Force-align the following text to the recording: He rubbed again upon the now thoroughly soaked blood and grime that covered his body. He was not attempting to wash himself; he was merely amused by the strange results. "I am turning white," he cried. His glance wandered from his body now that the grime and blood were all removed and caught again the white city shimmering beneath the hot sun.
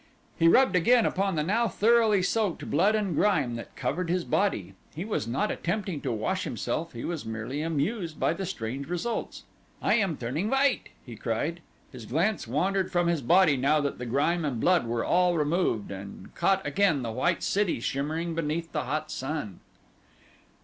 He 0.35 0.47
rubbed 0.47 0.75
again 0.75 1.05
upon 1.05 1.35
the 1.35 1.43
now 1.43 1.67
thoroughly 1.67 2.23
soaked 2.23 2.71
blood 2.71 2.95
and 2.95 3.13
grime 3.13 3.55
that 3.57 3.75
covered 3.75 4.09
his 4.09 4.23
body. 4.25 4.73
He 4.95 5.05
was 5.05 5.27
not 5.27 5.51
attempting 5.51 6.01
to 6.01 6.11
wash 6.11 6.43
himself; 6.43 6.93
he 6.93 7.05
was 7.05 7.23
merely 7.23 7.61
amused 7.61 8.19
by 8.19 8.33
the 8.33 8.47
strange 8.47 8.87
results. 8.87 9.43
"I 9.79 9.93
am 9.97 10.17
turning 10.17 10.49
white," 10.49 10.89
he 11.05 11.15
cried. 11.15 11.59
His 11.91 12.07
glance 12.07 12.47
wandered 12.47 12.91
from 12.91 13.05
his 13.05 13.21
body 13.21 13.55
now 13.57 13.79
that 13.79 13.99
the 13.99 14.07
grime 14.07 14.43
and 14.43 14.59
blood 14.59 14.87
were 14.87 15.05
all 15.05 15.37
removed 15.37 15.91
and 15.91 16.33
caught 16.33 16.65
again 16.65 17.03
the 17.03 17.11
white 17.11 17.43
city 17.43 17.79
shimmering 17.79 18.33
beneath 18.33 18.71
the 18.71 18.85
hot 18.85 19.11
sun. 19.11 19.59